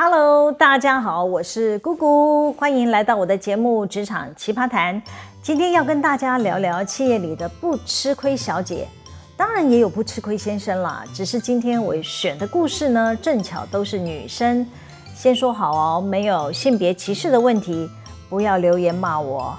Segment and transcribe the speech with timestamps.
[0.00, 4.94] Hello，大家好，我是姑姑，欢迎来到我的节目《职场奇葩谈》。
[5.42, 8.86] 今天要跟大家聊聊企业里的不吃亏小姐，
[9.36, 11.02] 当然也有不吃亏先生啦。
[11.12, 14.64] 只是今天我选的故事呢，正巧都是女生。
[15.16, 17.90] 先说好哦，没有性别歧视的问题，
[18.30, 19.58] 不要留言骂我。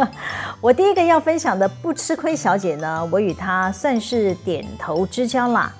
[0.60, 5.72] 我第一个要分享的不吃亏小姐呢，我与她算是点头之交啦。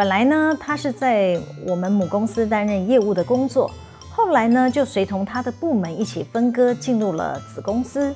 [0.00, 3.70] 本来呢，他是在我们母公司担任业务的工作，
[4.10, 8.14] 后来呢，就随同他的部门一起分割进入了子公司。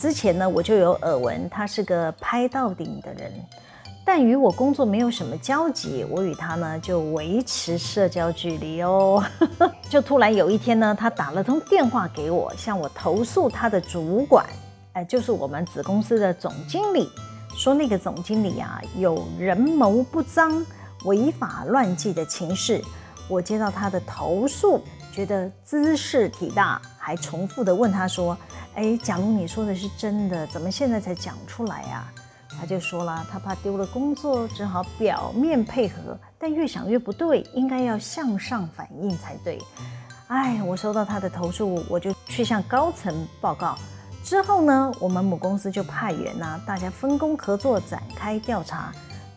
[0.00, 3.32] 之前呢，我就有耳闻他是个拍到顶的人，
[4.04, 9.22] 但与我工作没有什么交集，我与他呢就维持社交距离哦。
[9.88, 14.44] 就突然有一天呢，他打了通电话给我，向我投诉他的主管，
[14.94, 17.08] 哎，就是我们子公司的总经理，
[17.54, 20.64] 说那个总经理啊有人谋不臧、
[21.04, 22.82] 违法乱纪的情事。
[23.28, 28.36] 我接到他的投诉，觉得兹事体大，还重复的问他说。
[28.74, 32.10] 哎，假如你说的是真的，怎么现在才讲出来呀？
[32.58, 39.58] 他就说了，他怕丢了工作，只好表面配合，但越想越不对，应该要向上反映才对。
[40.28, 43.76] 哎，我收到他的投诉，我就去向高层报告。
[44.24, 48.92] 之后呢，我们母公司就派员呐，大家分工合作，展开调查。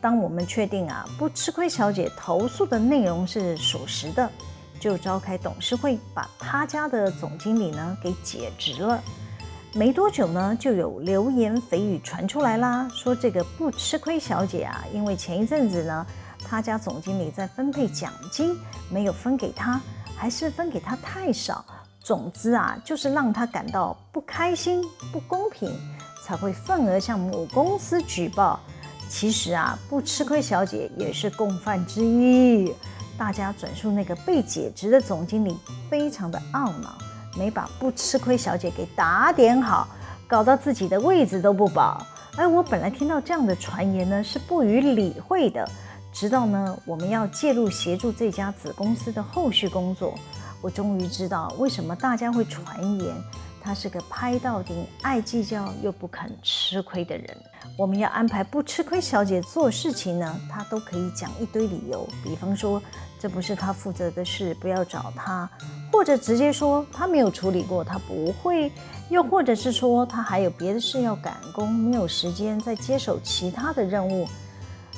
[0.05, 4.29] 当我们确定啊，不吃亏小姐投诉的内容是属实的，
[4.79, 9.01] 就召开董事会，把他家的总经理呢给解职了。
[9.73, 16.05] 没多久呢，就有流言蜚语传出来啦，说这个不吃亏小姐啊，因为前一阵子呢，
[16.47, 18.55] 他家总经理在分配奖金
[18.91, 19.81] 没有分给他，
[20.15, 21.65] 还是分给他太少，
[21.99, 25.75] 总之啊，就是让他感到不开心、不公平，
[26.23, 28.59] 才会愤而向母公司举报。
[29.17, 32.75] 其实啊，不吃亏小姐也是共犯之一。
[33.17, 35.57] 大家转述那个被解职的总经理，
[35.89, 36.97] 非常的懊恼。
[37.37, 39.87] 没把不吃亏小姐给打点好，
[40.27, 42.05] 搞到自己的位置都不保。
[42.35, 45.65] 而我本来听到这样的传言呢，是不予理会的。
[46.11, 50.13] 直到呢，我们要介入协助这家子公司的后续工作，
[50.59, 53.15] 我终于知道为什么大家会传言
[53.63, 57.37] 他是个拍到顶、爱计较又不肯吃亏的人。
[57.77, 62.81] 我们要安排不吃亏小姐做事情呢，她都可以讲一堆理由，比方说
[63.19, 65.49] 这不是她负责的事，不要找她。
[65.91, 68.71] 或者直接说她没有处理过，她不会；
[69.09, 74.25] 又或者是说她还有别的事要赶工，没有时间再接手其他的任务。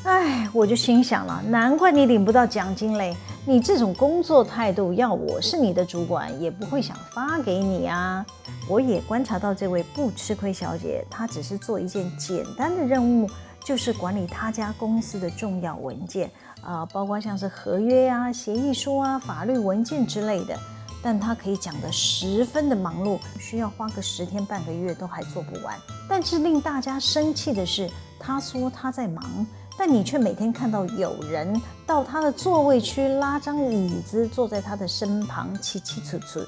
[0.04, 3.16] 哎，我就心想了，难怪你领不到奖金嘞！
[3.46, 8.26] 你这种工作态度，要我是你的主管，也不会想发给你啊。
[8.70, 13.30] 我也观察到这位不吃亏小姐，她只是做一件简单的任务，
[13.64, 16.30] 就是管理她家公司的重要文件
[16.62, 20.58] 啊，包括像是合约啊、协议书啊、法律文件之类的。
[21.02, 25.76] 但她可以讲得十分的忙碌，需要花个十天半个月都还做不完。
[26.08, 29.48] 但是令大家生气的是，她说她在忙，
[29.78, 36.40] 但你却每天看到有人到他的座位区拉张椅子坐在他的身旁，凄凄楚楚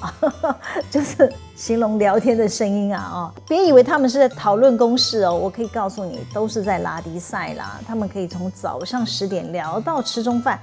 [0.00, 0.14] 啊，
[0.90, 3.34] 就是形容聊天的声音啊啊！
[3.48, 7.80] 别以为他们是在讨论公事哦，我可以告诉你，都是在拉迪赛啦。
[7.86, 10.60] 他们可以从早上十点聊到吃中饭。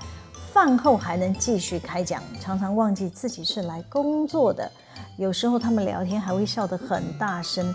[0.54, 4.72] 饭后还能继续开讲，常常忘记自己是来工作的。
[5.18, 7.74] 有时候他们聊天还会笑得很大声。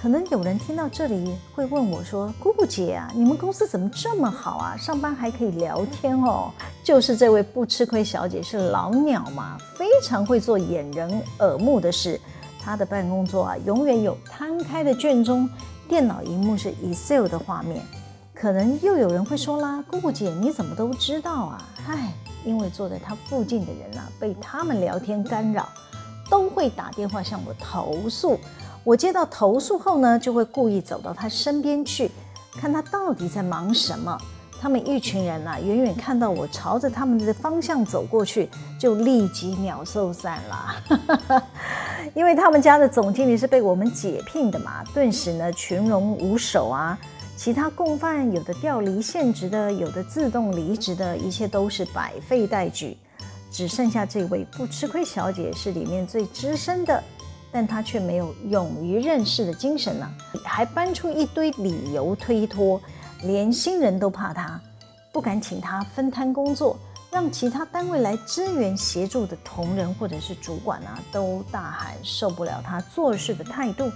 [0.00, 4.76] 可能有人听到这里会问我说：“姑姑姐啊，你们公司怎么这么好啊？
[4.76, 6.52] 上班还可以聊天哦。”
[6.84, 12.20] 就是这位不吃亏小姐是老鸟嘛，非常会做掩人耳目的事。
[12.60, 15.50] 她的办公桌啊，永远有摊开的卷宗，
[15.88, 17.82] 电脑荧幕是 Excel 的画面。
[18.32, 21.68] 可能又有人会说啦，姑姑姐你怎么都知道啊？
[21.88, 22.12] 唉，
[22.44, 25.68] 因为坐在她附近的人啊，被他们聊天干扰，
[26.30, 28.38] 都会打电话向我投诉。
[28.84, 32.10] 我接到投诉后呢，就会故意走到他身边去，
[32.52, 34.16] 看他到底在忙什么。
[34.60, 38.48] 他们一群人啊，远远看到我朝着他们的方向走过去，
[38.80, 41.42] 就立即鸟兽散了。
[42.12, 46.98] 因为他们家的总经理是被我们解聘的嘛，顿时呢群龙无首啊。
[47.36, 52.98] 其他共犯有的调离现职的，有的自动离职的，一切都是百废待举，
[53.52, 57.00] 只剩下这位不吃亏小姐是里面最资深的，
[57.50, 60.08] 但他却没有勇于认识的精神呢，
[60.44, 62.80] 还搬出一堆理由推脱，
[63.22, 64.60] 连新人都怕他，
[65.12, 66.76] 不敢请他分摊工作，
[67.10, 73.90] 让其他单位来支援协助的同仁或者是主管啊，都大喊受不了他做事的态度。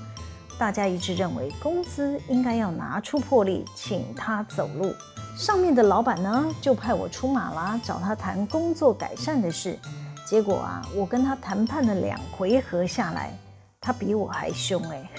[0.59, 4.95] 大家一致认为，公司应该要拿出魄力，请他走路。
[5.37, 9.79] 上面的老板呢，就派我出马啦，找他谈工作改善的事。
[10.33, 13.39] 结果啊，我跟他谈判了两回合下来，
[13.79, 15.11] 他比我还凶哎！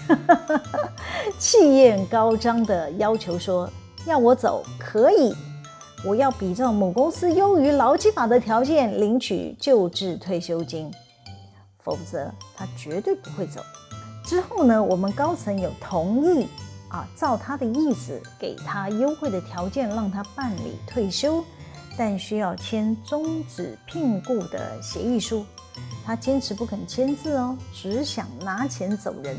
[1.38, 3.70] 气焰高涨的要求说，
[4.08, 5.32] 要我走可以，
[6.04, 10.92] 我要比照母公司优于劳基法的条件领取旧制退休金，
[11.84, 13.62] 否则他绝对不会走。
[14.26, 16.48] 之后呢，我们高层有同意
[16.90, 21.46] 啊，照他的意思给他优惠的条件，让他办理退休。
[21.98, 25.46] 但需要签终止聘雇的协议书，
[26.06, 29.38] 他坚持不肯签字哦，只想拿钱走人。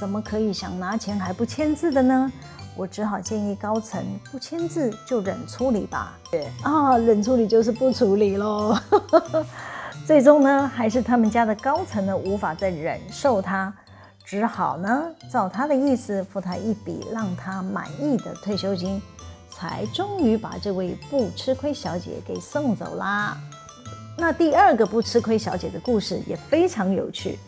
[0.00, 2.32] 怎么可以想拿钱还不签字的呢？
[2.76, 6.18] 我只好建议高层不签字就冷处理吧。
[6.32, 8.76] 对啊，冷处理就是不处理喽。
[10.04, 13.72] 最终呢，还是他们家的高层呢无法再忍受他，
[14.24, 19.00] 只好呢照他的意思付他一笔让他满意的退休金。
[19.54, 23.38] 才终于把这位不吃亏小姐给送走啦。
[24.16, 27.38] 那第二个不吃亏小姐的故事也非常有趣。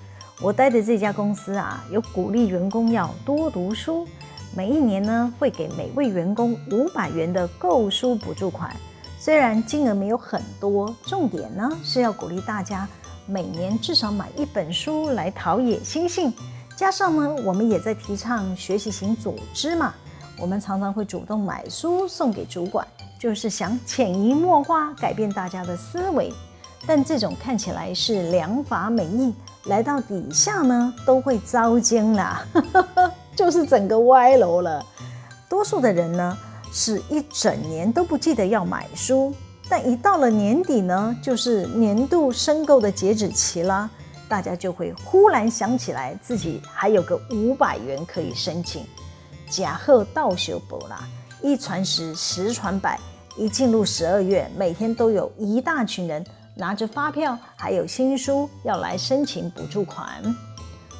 [0.41, 4.07] 我待的这家公司啊，有鼓励员工要多读书，
[4.55, 8.75] 每一年呢会给每位员工五百元的购书补助款。
[9.19, 12.87] 虽然金额没有很多，重点呢是要鼓励大家
[13.27, 16.33] 每年至少买一本书来陶冶心性。
[16.77, 19.95] 加上呢，我们也在提倡学习型组织嘛。
[20.39, 22.87] 我们常常会主动买书送给主管，
[23.19, 26.33] 就是想潜移默化改变大家的思维。
[26.87, 29.35] 但这种看起来是良法美意，
[29.65, 32.47] 来到底下呢都会遭奸啦，
[33.35, 34.85] 就是整个歪楼了。
[35.49, 36.39] 多数的人呢
[36.73, 39.35] 是一整年都不记得要买书，
[39.69, 43.91] 但一到了年底呢，就是年度申购的截止期啦，
[44.29, 48.85] 大家就会忽然想起来自己还有个五百元可以申请。
[49.49, 51.07] 假贺到手不啦，
[51.43, 52.99] 一传十，十传百。
[53.39, 60.09] 一进入十二月，每天都有一大群人拿着发票，还有新书要来申请补助款。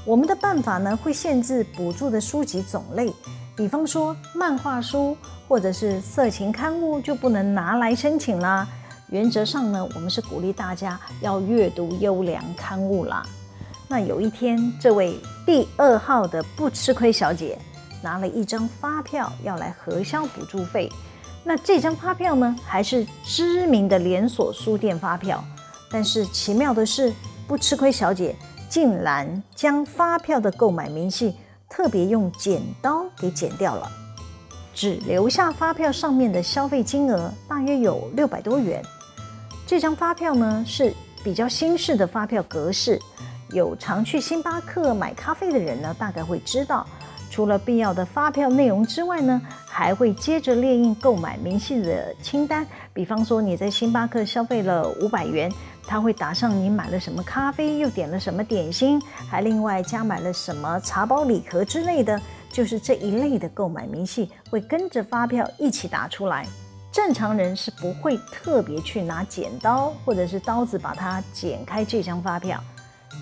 [0.05, 3.11] 我们的办法呢，会限制补助的书籍种类，
[3.57, 5.17] 比方说漫画书
[5.49, 8.69] 或者是色情刊物就不能拿来申请啦。
[9.09, 13.23] 原则上呢，我们是鼓励大家要阅读优良刊物啦。
[13.89, 17.59] 那有一天，这位第二号的不吃亏小姐。
[18.03, 20.91] 拿了一张发票要来核销补助费，
[21.45, 25.43] 那这张发票呢，还是知名的连锁书店发票。
[25.91, 27.13] 但是奇妙的是，
[27.47, 28.35] 不吃亏小姐
[28.69, 31.35] 竟然将发票的购买明细
[31.69, 33.91] 特别用剪刀给剪掉了，
[34.75, 38.83] 只留下发票上面的消费金额大约有六百多元。
[39.67, 40.93] 这张发票呢，是
[41.25, 43.01] 比较新式的发票格式，
[43.51, 46.87] 有常去星巴克买咖啡的人呢，大概会知道。
[47.31, 52.67] 除了必要的发票内容之外呢，还会接着列印购买明细的清单。
[52.95, 55.53] 比方说你在星巴克消费了五百元，
[55.87, 62.19] 他会打上你买了什么咖啡，又点了什么点心，还另外加买了什么茶包礼盒之类的，
[62.51, 66.47] 就是这一类的购买明细会跟着发票一起打出来。
[66.91, 72.59] 正常人是不会特别去拿剪刀或者是刀子把它剪开这张发票，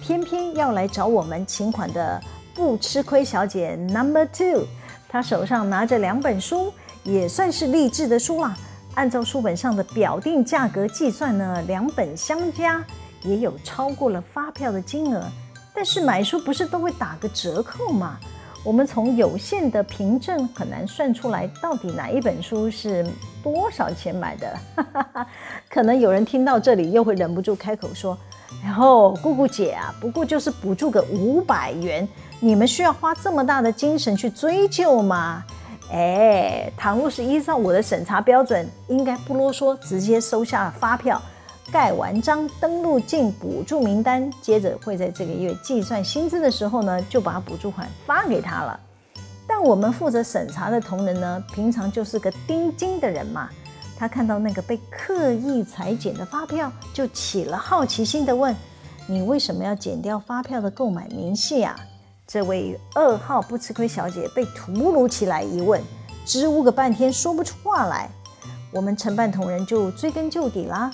[0.01, 2.23] 偏偏要来找我们请款的。
[2.55, 4.65] 不吃亏小姐 Number Two，
[5.09, 6.73] 她手上拿着两本书，
[7.03, 8.57] 也算是励志的书啦。
[8.95, 12.83] 按照书本上的表定价格计算呢，两本相加
[13.23, 15.25] 也有超过了发票的金额。
[15.75, 18.17] 但是买书不是都会打个折扣吗？
[18.63, 23.05] 我们从有限的凭证很难算出来到底哪一本书是
[23.43, 24.57] 多少钱买的。
[25.69, 28.17] 可能有人听到这里又会忍不住开口说
[28.65, 32.09] ：“然后姑姑姐啊，不过就是补助个五百元。”
[32.45, 35.43] 你们需要花这么大的精神去追究吗？
[35.91, 41.19] 哎，倘若是依照我的审查标准，应该不啰嗦，直接收下发票，
[41.73, 48.79] 盖完章，登录进补助名单，接着会在这个月计算薪资的时候呢，就把补助款发给他了。
[49.47, 53.49] 但我们负责审查的同仁呢，平常就是个盯紧的人嘛，
[53.97, 58.55] 他看到那个被刻意裁剪的发票，就起了好奇心的问
[59.09, 61.75] ：“你为什么要剪掉发票的购买明细啊？”
[62.27, 65.81] 这位二号不吃亏小姐被突如其来一问，
[66.25, 68.11] 支吾个半天说不出话来。
[68.73, 70.91] 我们承办同仁就追根究底啦。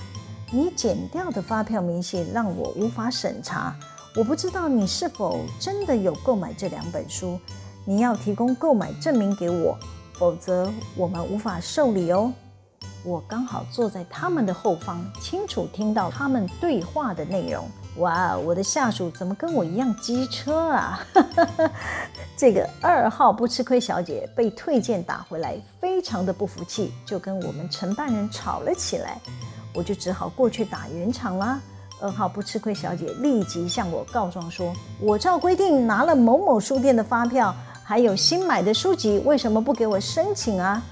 [0.51, 3.75] 你剪掉的发票明细让我无法审查，
[4.17, 7.39] 我不知道你是否真的有购买这两本书。
[7.85, 9.79] 你要提供购买证明给我，
[10.15, 12.33] 否则我们无法受理哦。
[13.05, 17.67] 我刚好坐在他们的后方，清楚听到他们对话的内容。
[17.97, 21.01] 哇，我的下属怎么跟我一样机车啊？
[22.37, 29.21] 这个二号不吃亏小姐被退件打回来，非常的不服气，就跟我们承办人吵了起来。
[29.75, 31.61] 我就只好过去打圆场啦。
[32.01, 37.55] 二号不吃亏小姐立即向我告状说：“我照规定拿了某某书店的发票，
[37.85, 40.83] 还有新买的书籍，为什么不给我申请啊？”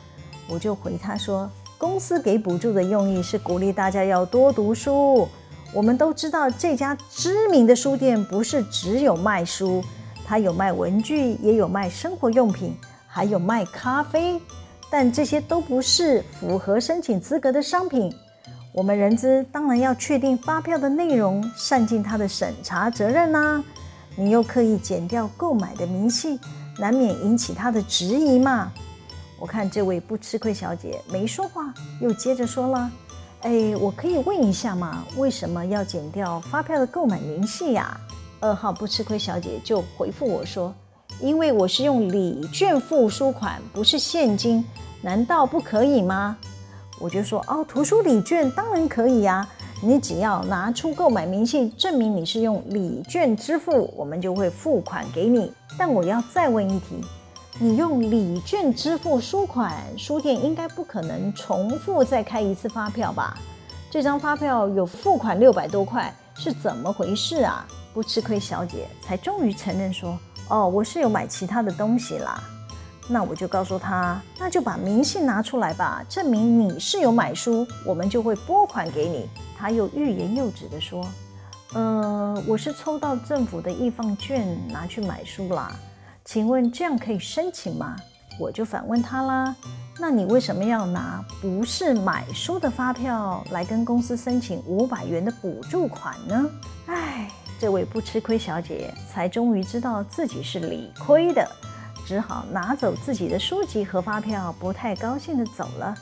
[0.51, 5.27] 我就回她说：“公司给补助的用意是鼓励大家要多读书。
[5.73, 9.83] 我们都知道这家知名的书店不是只有卖书，
[10.27, 12.75] 它有卖文具，也有卖生活用品，
[13.07, 14.41] 还有卖咖啡，
[14.91, 18.13] 但这些都不是符合申请资格的商品。”
[18.71, 23.63] 我们人资当然要确定发票的内容，善尽他的审查责任啦、
[24.15, 26.39] 你又刻意剪掉购买的明细，
[26.79, 28.71] 难免引起他的质疑嘛。
[29.41, 32.91] 我看这位不吃亏小姐没说话，又接着说了
[33.43, 35.05] ：“哎，我可以问一下吗？
[35.17, 37.99] 为什么要剪掉发票的购买明细呀？”
[38.41, 40.75] 二号不吃亏小姐就回复我说
[41.21, 44.65] ：“因为我是用礼券付书款，不是现金，
[45.03, 46.37] 难道不可以吗？”
[47.01, 49.49] 我就说哦，图书礼券当然可以呀，
[49.81, 55.53] 你只要拿出购买明细，证明你是用礼券支付，我们就会付款给你。
[55.79, 57.01] 但我要再问一题，
[57.61, 63.37] 你用礼券支付书款，书店应该不可能重复再开一次发票吧？
[63.91, 67.67] 这张发票有付款六百多块，是怎么回事啊？
[67.93, 70.17] 不吃亏小姐才终于承认说，
[70.49, 72.41] 哦，我是有买其他的东西啦。
[73.09, 79.29] 那我就告诉他，那就把明细拿出来吧，证明你是有买书，我们就会拨款给你。
[79.59, 81.05] 他又欲言又止地说
[81.75, 85.75] ：“呃，我是抽到政府的易放券拿去买书啦，
[86.31, 87.97] 请问这样可以申请吗？”
[88.39, 89.57] 我就反问他啦
[89.99, 96.47] ：“那你为什么要拿不是买书的发票来跟公司申请五百元的补助款呢？”
[96.85, 101.49] 哎，这位不吃亏小姐才终于知道自己是理亏的。
[102.07, 105.95] 只好拿走自己的书籍和发票，不太高兴的走了。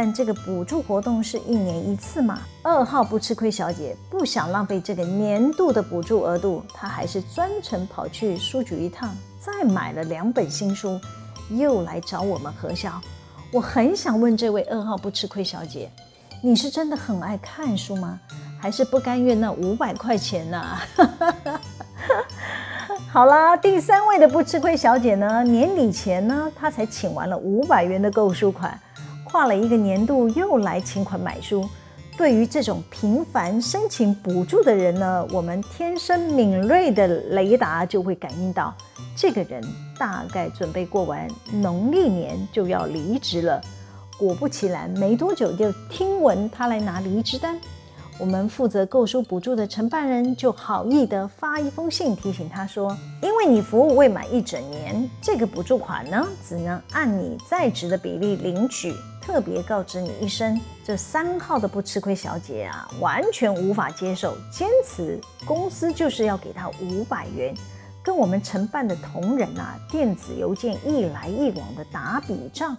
[0.00, 2.38] 但这个补助活动是一年一次嘛？
[2.62, 11.00] 二号不吃亏小姐不想浪费这个年度的补助额度，她还是专程跑去书局一趟，再买了两本新书，
[11.50, 12.92] 又来找我们核销。
[13.50, 15.90] 我很想问这位二号不吃亏小姐，
[16.40, 18.20] 你是真的很爱看书吗？
[18.60, 20.80] 还是不甘愿那五百块钱呢、啊？
[23.10, 28.78] 好啦，第三位的不吃亏小姐呢，年底前呢，她才请完了五百元的购书款，
[29.30, 31.68] 跨了一个年度又来请款买书。
[32.16, 38.74] 对于这种频繁申请补助的人呢，我们天生敏锐的雷达就会感应到，
[39.14, 39.62] 这个人
[39.98, 43.60] 大概准备过完农历年就要离职了。
[44.18, 47.56] 果不其然，没多久就听闻他来拿离职单。
[48.18, 58.92] 我们负责购书补助的承办人就好意地发一封信提醒他说：“因为你服务未满一整年，这个补助款呢，只能按你在职的比例领取。
[59.28, 67.54] 特别告知你一声。”这三号的不吃亏小姐啊，完全无法接受，坚持公司就是要给他五百元，
[68.02, 72.74] 跟我们承办的同仁啊，电子邮件一来一往的打笔账。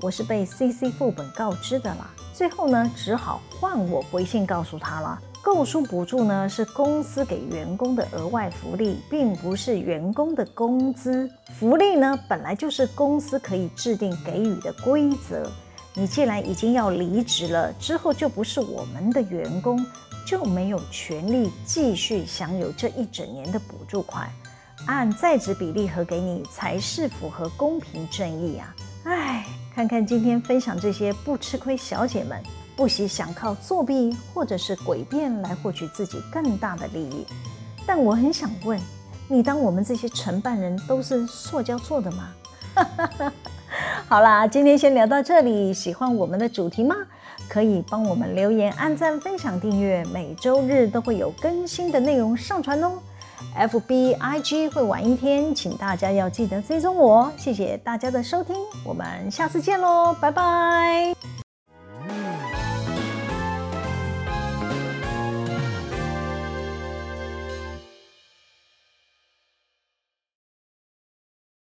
[0.00, 2.08] 我是被 CC 副本告知的啦。
[2.32, 5.20] 最后呢，只好换我回信告诉他了。
[5.42, 11.28] 购书补助呢，是公司给员工的额外福利，并不是员工的工资。
[11.58, 15.50] 福利呢，本来就是公司可以制定给予的规则。
[15.94, 19.84] 你既然已经要离职了，之后就不是我们的员工，
[20.26, 24.30] 就没有权利继续享有这一整年的补助款。
[24.86, 28.74] 按在职比例核给你，才是符合公平正义啊！
[29.04, 29.46] 唉。
[29.72, 32.42] 看看今天分享这些不吃亏小姐们，
[32.74, 37.24] 不惜想靠作弊或者是诡辩来获取自己更大的利益。
[37.86, 38.78] 但我很想问，
[39.28, 42.34] 你当我们这些承办人都是塑胶做的吗？
[44.08, 45.72] 好啦，今天先聊到这里。
[45.72, 46.96] 喜欢我们的主题吗？
[47.48, 52.92] 可以帮我们留言、按赞、分享、订阅，每周日都会有更新的内容上传哦。
[53.56, 57.30] FB IG 会晚一天，请大家要记得追踪我。
[57.36, 61.39] 谢谢大家的收听，我们下次见喽，拜拜。